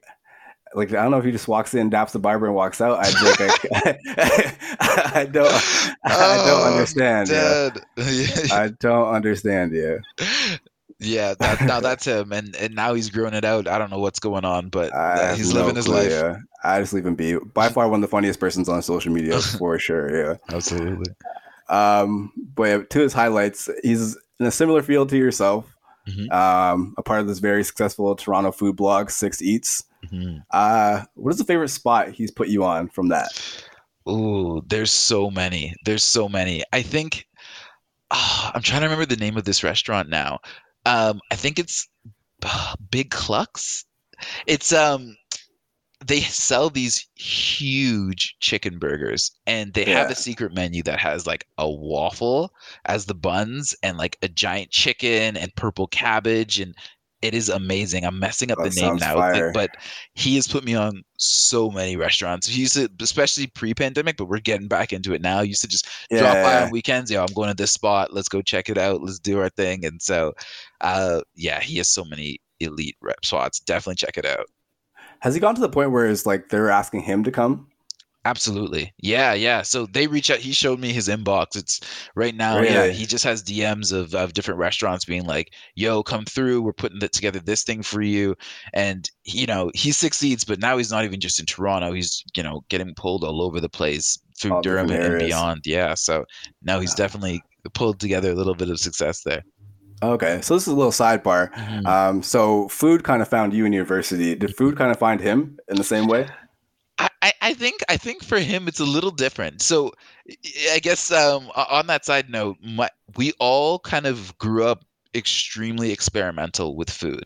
[0.73, 2.97] like I don't know if he just walks in, daps the barber, and walks out.
[2.99, 3.97] I like I,
[5.15, 5.51] I don't
[6.05, 7.27] I don't oh, understand.
[7.27, 7.71] Yeah.
[8.53, 9.73] I don't understand.
[9.73, 9.97] Yeah.
[10.99, 13.67] Yeah, that, now that's him, and and now he's growing it out.
[13.67, 16.09] I don't know what's going on, but uh, he's living his life.
[16.09, 16.37] Yeah.
[16.63, 17.37] I just leave him be.
[17.37, 20.15] By far, one of the funniest persons on social media for sure.
[20.15, 21.13] Yeah, absolutely.
[21.69, 25.71] Um, but to his highlights, he's in a similar field to yourself.
[26.07, 26.31] Mm-hmm.
[26.31, 29.83] Um, a part of this very successful Toronto food blog, Six Eats.
[30.05, 30.39] Mm-hmm.
[30.51, 33.29] Uh, what is the favorite spot he's put you on from that?
[34.09, 35.75] Ooh, there's so many.
[35.85, 36.63] There's so many.
[36.73, 37.27] I think
[38.11, 40.39] oh, I'm trying to remember the name of this restaurant now.
[40.85, 41.87] Um, I think it's
[42.43, 43.85] uh, Big Clucks.
[44.45, 45.15] It's um
[46.05, 49.99] they sell these huge chicken burgers and they yeah.
[49.99, 52.53] have a secret menu that has like a waffle
[52.85, 56.75] as the buns and like a giant chicken and purple cabbage and
[57.21, 58.05] It is amazing.
[58.05, 59.15] I'm messing up That the name now,
[59.51, 59.71] but,
[60.13, 62.45] he has put me on so many restaurants.
[62.45, 65.41] He used to, especially pre-pandemic, but we're getting back into it now.
[65.41, 66.65] He used to just drop by Yeah.
[66.65, 67.09] on weekends.
[67.09, 68.13] Yo, I'm going to this spot.
[68.13, 69.01] Let's go check it out.
[69.01, 69.83] Let's do our thing.
[69.83, 70.33] And so,
[70.81, 73.59] uh, yeah, he has so many elite rep spots.
[73.61, 74.45] Definitely check it out.
[75.21, 77.67] Has he gone to the point where it's like they're asking him to come?
[78.27, 78.93] Absolutely.
[78.99, 79.61] Yeah, yeah.
[79.61, 80.39] So they reach out.
[80.39, 81.55] He showed me his inbox.
[81.55, 81.79] It's
[82.13, 82.59] right now.
[82.59, 86.61] Yeah, he just has DMs of, of different restaurants being like, "Yo, come through.
[86.61, 88.35] We're putting it together this thing for you."
[88.73, 91.93] And you know, he succeeds, but now he's not even just in Toronto.
[91.93, 95.61] He's you know getting pulled all over the place through All Durham and, beyond.
[95.65, 95.93] Yeah.
[95.93, 96.25] So
[96.61, 97.41] now he's definitely
[97.75, 99.43] pulled together a little bit of success there.
[100.03, 101.57] Okay, so this is a little sidebar.
[101.87, 104.35] Um, so food kind of found you in university.
[104.35, 106.27] Did food kind of find him in the same way?
[107.21, 109.61] I, I- think I think for him it's a little different.
[109.61, 109.91] So
[110.73, 114.83] I- guess um, on that side note, my, we all kind of grew up
[115.15, 117.23] extremely experimental with food,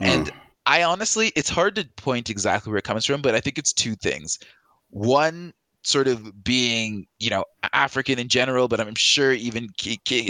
[0.00, 0.30] and
[0.64, 3.72] I honestly it's hard to point exactly where it comes from, but I think it's
[3.72, 4.38] two things.
[4.90, 5.52] One
[5.86, 9.68] sort of being you know African in general, but I'm sure even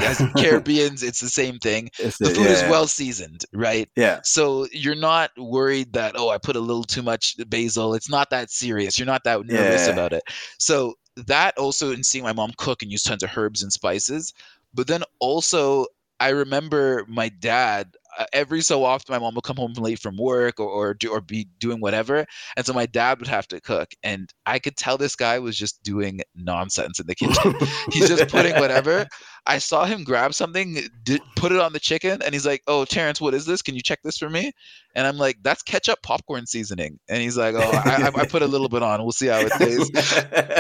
[0.03, 1.89] as Caribbeans it's the same thing.
[1.99, 3.89] It's The the- food is yeah, well seasoned, right?
[3.97, 4.21] Yeah.
[4.23, 7.95] So you're not worried that oh I put a little too much basil.
[7.95, 8.99] It's not that serious.
[8.99, 9.93] You're not that nervous Yeah.
[9.95, 10.23] about it.
[10.59, 10.95] So
[11.27, 14.35] that also in seeing my mom cook and use tons of herbs and spices,
[14.75, 15.87] but then also
[16.21, 17.95] I remember my dad.
[18.19, 21.11] Uh, every so often, my mom would come home late from work or or, do,
[21.11, 22.25] or be doing whatever,
[22.57, 25.57] and so my dad would have to cook, and I could tell this guy was
[25.57, 27.55] just doing nonsense in the kitchen.
[27.93, 29.07] He's just putting whatever.
[29.47, 32.85] I saw him grab something, did, put it on the chicken, and he's like, "Oh,
[32.85, 33.63] Terrence, what is this?
[33.63, 34.53] Can you check this for me?"
[34.95, 38.43] And I'm like, "That's ketchup popcorn seasoning." And he's like, "Oh, I, I, I put
[38.43, 39.03] a little bit on.
[39.03, 39.91] We'll see how it tastes."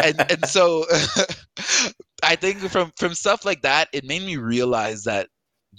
[0.06, 0.84] And and so,
[2.22, 5.28] I think from from stuff like that, it made me realize that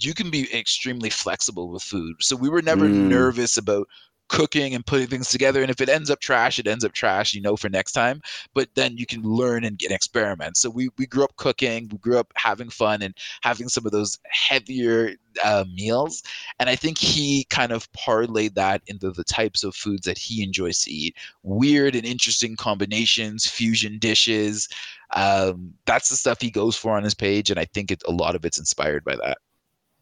[0.00, 2.16] you can be extremely flexible with food.
[2.20, 3.08] So we were never Mm.
[3.08, 3.88] nervous about
[4.28, 7.32] cooking and putting things together and if it ends up trash it ends up trash
[7.32, 8.20] you know for next time.
[8.54, 11.96] But then you can learn and get experiment so we we grew up cooking we
[11.98, 16.22] grew up having fun and having some of those heavier uh, meals.
[16.60, 20.42] And i think he kind of parlayed that into the types of foods that he
[20.42, 21.16] enjoys to eat.
[21.42, 24.68] Weird and interesting combinations fusion dishes
[25.14, 28.12] um, that's the stuff he goes for on his page and i think it, a
[28.12, 29.38] lot of it's inspired by that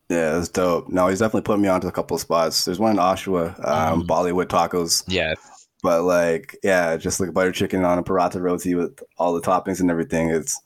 [0.08, 0.88] yeah, that's dope.
[0.88, 2.64] No, he's definitely put me onto a couple of spots.
[2.64, 4.06] There's one in Oshawa, um, Mm.
[4.06, 5.02] Bollywood tacos.
[5.08, 5.34] yeah
[5.82, 9.80] But like, yeah, just like butter chicken on a paratha roti with all the toppings
[9.80, 10.30] and everything.
[10.30, 10.60] It's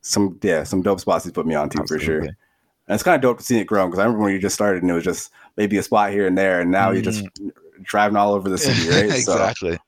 [0.00, 2.20] some yeah, some dope spots he's put me onto for sure.
[2.20, 2.34] And
[2.88, 4.82] it's kind of dope to see it grow because I remember when you just started
[4.82, 7.24] and it was just maybe a spot here and there, and now you're just
[7.82, 9.10] driving all over the city, right?
[9.22, 9.78] So exactly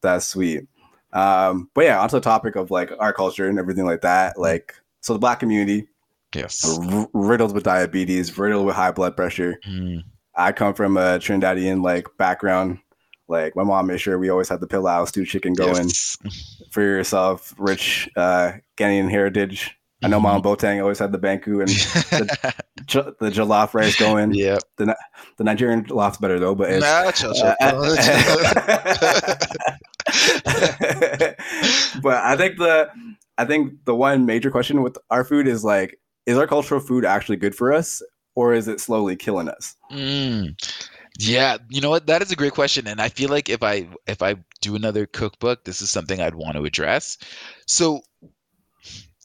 [0.00, 0.66] that's sweet.
[1.12, 4.38] Um, but yeah, onto the topic of like our culture and everything like that.
[4.38, 5.88] Like, so the black community
[6.34, 9.58] yes r- riddled with diabetes, riddled with high blood pressure.
[9.66, 10.02] Mm.
[10.34, 12.78] I come from a Trinidadian like background.
[13.28, 16.16] Like my mom made sure we always had the pilau stew chicken going Yes.
[16.70, 19.72] for yourself, rich uh, Ghanaian heritage.
[20.04, 21.70] I know Mama Boateng always had the banku and
[22.86, 24.34] j- the jollof rice going.
[24.34, 24.58] yeah.
[24.76, 24.94] The
[25.38, 27.54] the Nigerian jollof's better though, but it's Nah, chill, chill.
[32.02, 32.88] but I think the
[33.38, 37.04] I think the one major question with our food is like, is our cultural food
[37.04, 38.02] actually good for us,
[38.34, 39.76] or is it slowly killing us?
[39.90, 40.54] Mm.
[41.18, 42.06] Yeah, you know what?
[42.06, 45.06] That is a great question, and I feel like if I if I do another
[45.06, 47.18] cookbook, this is something I'd want to address.
[47.66, 48.02] So,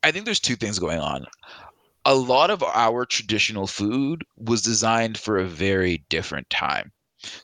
[0.04, 1.26] I think there's two things going on.
[2.06, 6.92] A lot of our traditional food was designed for a very different time.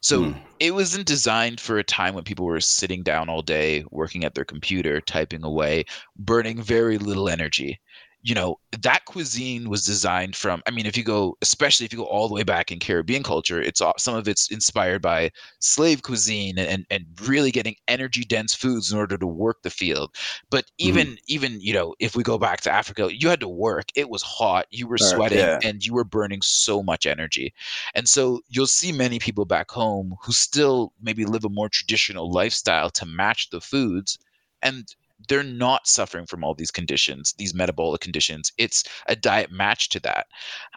[0.02, 0.40] So Hmm.
[0.60, 4.36] it wasn't designed for a time when people were sitting down all day, working at
[4.36, 5.86] their computer, typing away,
[6.18, 7.80] burning very little energy.
[8.28, 12.00] You know, that cuisine was designed from, I mean, if you go, especially if you
[12.00, 15.32] go all the way back in Caribbean culture, it's all, some of it's inspired by
[15.60, 20.14] slave cuisine and, and really getting energy dense foods in order to work the field.
[20.50, 20.90] But mm-hmm.
[20.90, 23.86] even, even, you know, if we go back to Africa, you had to work.
[23.96, 24.66] It was hot.
[24.72, 25.60] You were sweating yeah.
[25.64, 27.54] and you were burning so much energy.
[27.96, 32.30] And so you'll see many people back home who still maybe live a more traditional
[32.30, 34.20] lifestyle to match the foods.
[34.62, 34.94] And
[35.28, 38.52] they're not suffering from all these conditions, these metabolic conditions.
[38.58, 40.28] It's a diet match to that.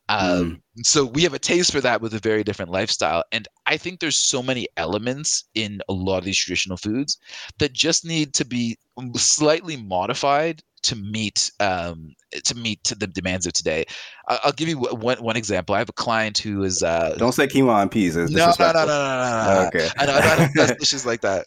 [0.09, 3.23] Um, So we have a taste for that with a very different lifestyle.
[3.33, 7.19] And I think there's so many elements in a lot of these traditional foods
[7.59, 8.79] that just need to be
[9.17, 12.15] slightly modified to meet um,
[12.45, 13.85] to meet to the demands of today.
[14.27, 15.75] I'll give you one one example.
[15.75, 18.17] I have a client who is uh, Don't say quinoa and peas.
[18.17, 19.67] It's no, no, no, no, no, no, no.
[19.69, 19.89] Okay.
[19.99, 21.47] I know, I don't dishes like that.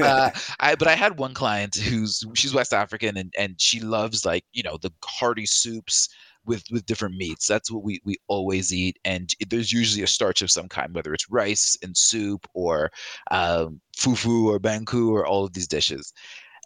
[0.00, 4.24] Uh, I but I had one client who's she's West African and and she loves
[4.24, 6.08] like you know the hearty soups,
[6.46, 7.46] with with different meats.
[7.46, 11.12] That's what we we always eat, and there's usually a starch of some kind, whether
[11.14, 12.90] it's rice and soup or
[13.30, 16.12] um, fufu or banku or all of these dishes.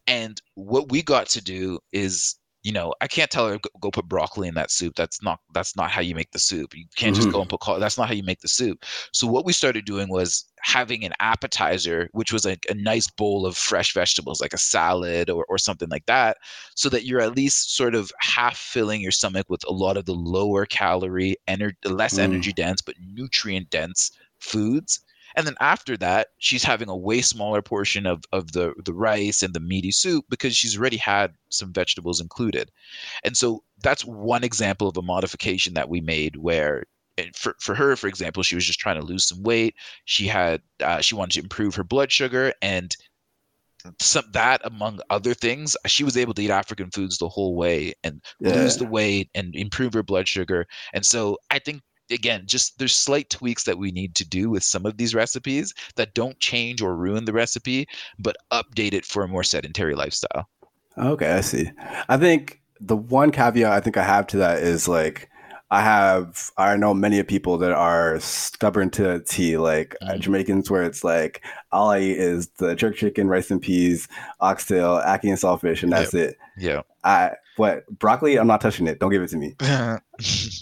[0.09, 4.09] And what we got to do is you know, I can't tell her go, put
[4.09, 4.95] broccoli in that soup.
[4.97, 6.77] That's not that's not how you make the soup.
[6.77, 7.23] You can't mm-hmm.
[7.23, 8.85] just go and put that's not how you make the soup.
[9.13, 13.47] So what we started doing was having an appetizer, which was like a nice bowl
[13.47, 16.37] of fresh vegetables, like a salad or, or something like that,
[16.75, 20.05] so that you're at least sort of half filling your stomach with a lot of
[20.05, 22.23] the lower calorie, ener- less mm.
[22.25, 25.01] energy dense, but nutrient dense foods
[25.39, 29.41] and then after that, she's having a way smaller portion of, of the, the rice
[29.41, 32.73] and the meaty soup because she's already had some vegetables included.
[33.23, 36.87] And so that's one example of a modification that we made where
[37.37, 39.77] for, for her, for example, she was just trying to lose some weight.
[40.07, 42.97] She had uh, she wanted to improve her blood sugar and
[44.01, 47.95] some that among other things she was able to eat african foods the whole way
[48.03, 48.53] and yeah.
[48.53, 52.95] lose the weight and improve her blood sugar and so i think again, just there's
[52.95, 56.83] slight tweaks that we need to do with some of these recipes that don't change
[56.83, 57.87] or ruin the recipe,
[58.19, 60.49] but update it for a more sedentary lifestyle.
[60.97, 61.71] Okay, I see.
[62.09, 65.29] I think the one caveat I think I have to that is like
[65.71, 70.21] I have I know many people that are stubborn to a T, like uh, mm-hmm.
[70.21, 74.09] Jamaicans, where it's like all I eat is the jerk chicken, rice and peas,
[74.41, 76.31] oxtail, ackee and saltfish, and that's yep.
[76.31, 76.39] it.
[76.57, 76.83] Yeah.
[77.05, 78.39] I what broccoli?
[78.39, 78.99] I'm not touching it.
[78.99, 79.55] Don't give it to me.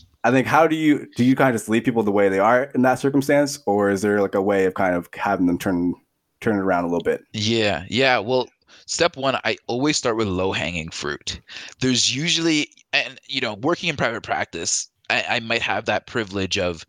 [0.27, 2.41] I think how do you do you kind of just leave people the way they
[2.41, 5.57] are in that circumstance, or is there like a way of kind of having them
[5.57, 5.95] turn
[6.41, 7.23] turn it around a little bit?
[7.33, 8.19] Yeah, yeah.
[8.19, 8.49] Well,
[8.87, 11.41] step one, I always start with low hanging fruit.
[11.81, 16.59] There's usually, and you know, working in private practice, I, I might have that privilege
[16.59, 16.85] of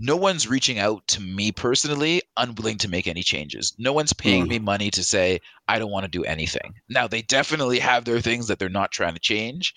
[0.00, 3.74] no one's reaching out to me personally unwilling to make any changes.
[3.78, 4.50] No one's paying mm.
[4.50, 6.74] me money to say, I don't want to do anything.
[6.88, 9.74] Now, they definitely have their things that they're not trying to change.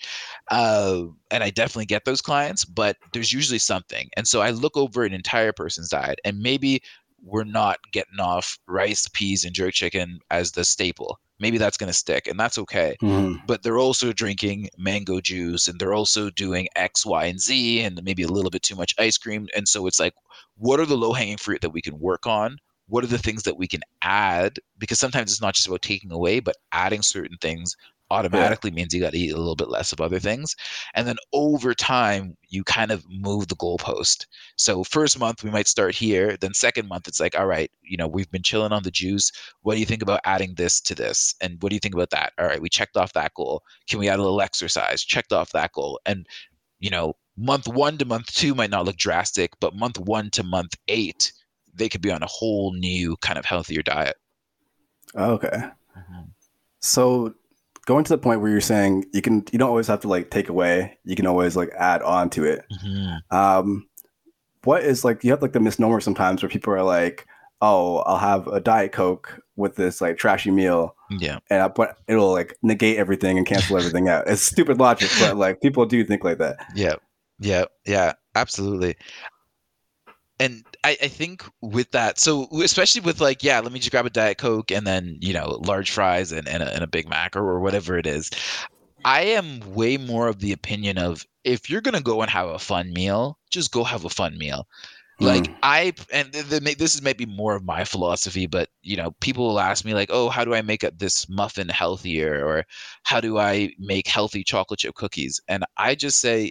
[0.48, 4.08] Uh, and I definitely get those clients, but there's usually something.
[4.16, 6.82] And so I look over an entire person's diet and maybe
[7.24, 11.88] we're not getting off rice, peas, and jerk chicken as the staple maybe that's going
[11.88, 12.96] to stick and that's okay.
[13.02, 13.44] Mm-hmm.
[13.46, 18.02] but they're also drinking mango juice and they're also doing x y and z and
[18.02, 20.14] maybe a little bit too much ice cream and so it's like
[20.56, 22.58] what are the low hanging fruit that we can work on?
[22.88, 24.58] What are the things that we can add?
[24.78, 27.76] Because sometimes it's not just about taking away but adding certain things
[28.12, 28.74] automatically yeah.
[28.76, 30.54] means you got to eat a little bit less of other things.
[30.94, 34.26] And then over time, you kind of move the goalpost.
[34.56, 36.36] So first month we might start here.
[36.36, 39.32] Then second month it's like, all right, you know, we've been chilling on the juice.
[39.62, 41.34] What do you think about adding this to this?
[41.40, 42.32] And what do you think about that?
[42.38, 43.62] All right, we checked off that goal.
[43.88, 45.02] Can we add a little exercise?
[45.02, 45.98] Checked off that goal.
[46.06, 46.26] And
[46.78, 50.42] you know, month one to month two might not look drastic, but month one to
[50.42, 51.32] month eight,
[51.72, 54.16] they could be on a whole new kind of healthier diet.
[55.14, 55.48] Okay.
[55.48, 56.22] Mm-hmm.
[56.80, 57.34] So
[57.86, 60.30] going to the point where you're saying you can you don't always have to like
[60.30, 60.98] take away.
[61.04, 62.64] You can always like add on to it.
[62.84, 63.36] Mm-hmm.
[63.36, 63.86] um
[64.64, 67.26] what is like you have like the misnomer sometimes where people are like
[67.60, 70.96] oh i'll have a diet coke with this like trashy meal.
[71.10, 71.38] Yeah.
[71.50, 74.24] And I, but it'll like negate everything and cancel everything out.
[74.26, 76.56] It's stupid logic but like people do think like that.
[76.74, 76.94] Yeah.
[77.38, 77.64] Yeah.
[77.84, 78.12] Yeah.
[78.34, 78.96] Absolutely
[80.42, 84.06] and I, I, think with that, so especially with like, yeah, let me just grab
[84.06, 87.08] a Diet Coke and then, you know, large fries and, and, a, and a Big
[87.08, 88.28] Mac or, or whatever it is.
[89.04, 92.48] I am way more of the opinion of if you're going to go and have
[92.48, 94.66] a fun meal, just go have a fun meal.
[95.20, 95.54] Like mm.
[95.62, 99.46] I, and the, the, this is maybe more of my philosophy, but you know, people
[99.46, 102.64] will ask me like, "Oh, how do I make a, this muffin healthier?" or
[103.04, 106.50] "How do I make healthy chocolate chip cookies?" And I just say,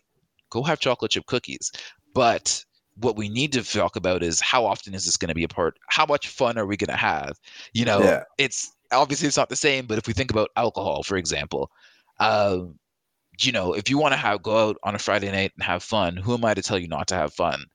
[0.52, 1.72] "Go have chocolate chip cookies."
[2.14, 2.64] But
[3.02, 5.48] what we need to talk about is how often is this going to be a
[5.48, 5.78] part?
[5.88, 7.40] How much fun are we going to have?
[7.74, 8.24] You know, yeah.
[8.38, 11.72] it's obviously it's not the same, but if we think about alcohol, for example,
[12.20, 12.76] um,
[13.40, 15.84] you know, if you want to have go out on a Friday night and have
[15.84, 17.66] fun, who am I to tell you not to have fun?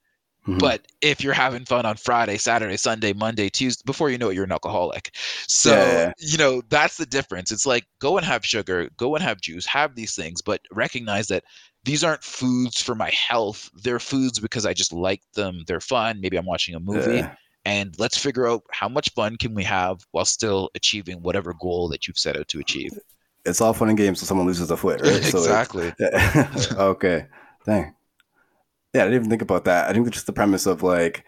[0.46, 0.58] Mm-hmm.
[0.58, 4.34] But if you're having fun on Friday, Saturday, Sunday, Monday, Tuesday, before you know it,
[4.34, 5.10] you're an alcoholic.
[5.48, 6.12] So, yeah.
[6.18, 7.50] you know, that's the difference.
[7.50, 11.26] It's like go and have sugar, go and have juice, have these things, but recognize
[11.28, 11.42] that
[11.86, 13.70] these aren't foods for my health.
[13.82, 15.62] They're foods because I just like them.
[15.68, 16.20] They're fun.
[16.20, 17.18] Maybe I'm watching a movie.
[17.18, 17.34] Yeah.
[17.64, 21.88] And let's figure out how much fun can we have while still achieving whatever goal
[21.90, 22.98] that you've set out to achieve.
[23.44, 25.16] It's all fun and games until someone loses a foot, right?
[25.16, 25.92] exactly.
[26.56, 27.26] So okay.
[27.64, 27.94] Dang.
[28.92, 29.88] Yeah, I didn't even think about that.
[29.88, 31.24] I think that's just the premise of like,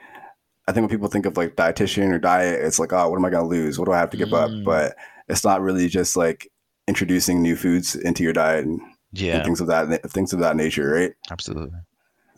[0.67, 3.25] I think when people think of like dietitian or diet, it's like, oh, what am
[3.25, 3.79] I going to lose?
[3.79, 4.61] What do I have to give mm.
[4.61, 4.65] up?
[4.65, 4.97] But
[5.29, 6.51] it's not really just like
[6.89, 8.81] introducing new foods into your diet and
[9.13, 11.13] yeah, things of that things of that nature, right?
[11.31, 11.79] Absolutely.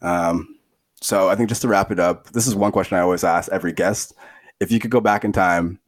[0.02, 0.56] Um,
[1.00, 3.50] so I think just to wrap it up, this is one question I always ask
[3.50, 4.14] every guest:
[4.60, 5.78] If you could go back in time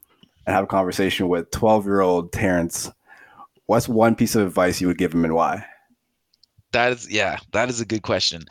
[0.46, 2.90] and have a conversation with twelve year old Terrence,
[3.66, 5.64] what's one piece of advice you would give him and why?
[6.72, 8.44] That is, yeah, that is a good question.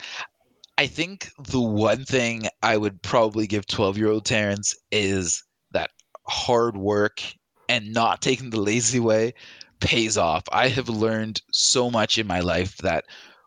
[0.78, 5.90] I think the one thing I would probably give 12 year old Terrence is that
[6.26, 7.22] hard work
[7.68, 9.34] and not taking the lazy way
[9.82, 10.44] pays off.
[10.52, 13.04] I have learned so much in my life that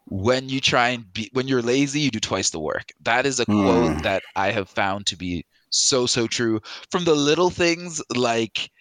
[0.07, 2.91] when you try and be when you're lazy, you do twice the work.
[3.01, 4.03] That is a quote Mm.
[4.03, 6.61] that I have found to be so so true.
[6.91, 8.71] From the little things like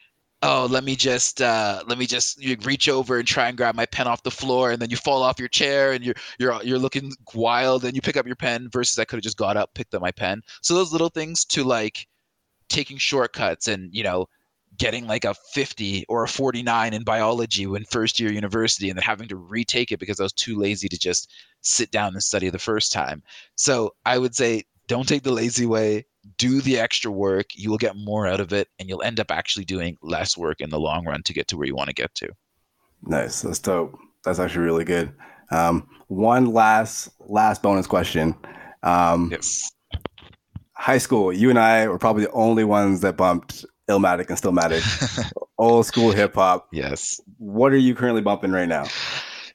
[0.43, 3.75] oh let me just uh let me just you reach over and try and grab
[3.75, 6.63] my pen off the floor and then you fall off your chair and you're you're
[6.65, 9.57] you're looking wild and you pick up your pen versus I could have just got
[9.57, 10.43] up picked up my pen.
[10.63, 12.07] So those little things to like
[12.69, 14.27] taking shortcuts and you know
[14.77, 19.05] getting like a 50 or a 49 in biology when first year university and then
[19.05, 22.51] having to retake it because I was too lazy to just sit down and study
[22.51, 23.23] the first time.
[23.57, 26.07] So I would say don't take the lazy way,
[26.39, 29.31] do the extra work, you will get more out of it and you'll end up
[29.31, 31.95] actually doing less work in the long run to get to where you want to
[31.95, 32.31] get to.
[33.03, 33.43] Nice.
[33.43, 33.97] That's dope.
[34.25, 35.13] That's actually really good.
[35.51, 38.35] Um, one last last bonus question.
[38.83, 39.71] Um, Yes.
[40.73, 45.31] high school, you and I were probably the only ones that bumped Illmatic and Stillmatic,
[45.59, 46.69] old school hip hop.
[46.73, 47.21] yes.
[47.39, 48.85] What are you currently bumping right now?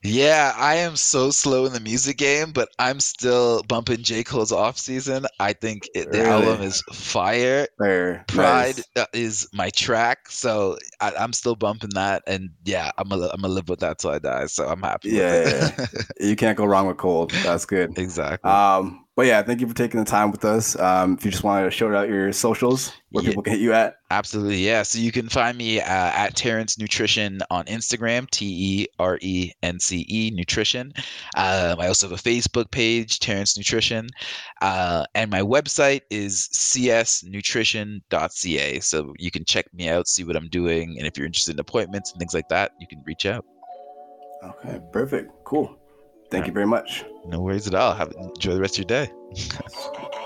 [0.02, 4.24] Yeah, I am so slow in the music game, but I'm still bumping J.
[4.24, 5.26] Cole's off season.
[5.42, 6.30] I think it, the Really?
[6.32, 7.68] album is fire.
[7.80, 8.84] There, Pride nice.
[8.96, 13.42] uh, is my track, so I, I'm still bumping that, and yeah, I'm gonna I'm
[13.42, 14.46] gonna live with that till I die.
[14.46, 15.10] So I'm happy.
[15.10, 16.06] Yeah, with it.
[16.30, 17.26] You can't go wrong with Cole.
[17.44, 17.98] That's good.
[17.98, 18.50] exactly.
[18.50, 20.80] Um, but yeah, thank you for taking the time with us.
[20.80, 23.32] Um, if you just wanted to shout out your socials, where Yeah.
[23.32, 23.98] people can hit you at.
[24.12, 24.82] Absolutely, yeah.
[24.84, 29.52] So you can find me uh, at Terence Nutrition on Instagram, T E R E
[29.62, 30.94] N C E Nutrition.
[31.36, 34.08] Um, I also have a Facebook page, Terence Nutrition,
[34.62, 38.80] uh, and my website is csnutrition.ca.
[38.80, 41.60] So you can check me out, see what I'm doing, and if you're interested in
[41.60, 43.44] appointments and things like that, you can reach out.
[44.46, 45.30] Okay, perfect.
[45.44, 45.78] Cool.
[46.30, 47.06] Thank you very much.
[47.26, 47.94] No worries at all.
[47.94, 49.12] Have enjoy the rest of your day.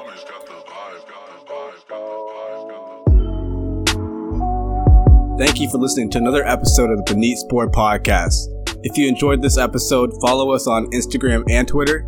[5.36, 8.36] Thank you for listening to another episode of the Beneath Sport Podcast.
[8.84, 12.08] If you enjoyed this episode, follow us on Instagram and Twitter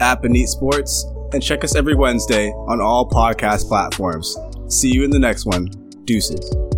[0.00, 4.36] at Beneath Sports and check us every Wednesday on all podcast platforms.
[4.68, 5.66] See you in the next one.
[6.04, 6.77] Deuces.